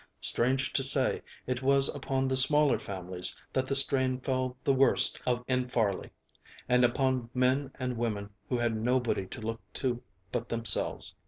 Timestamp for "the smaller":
2.27-2.79